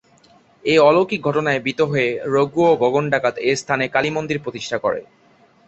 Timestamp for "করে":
4.77-5.01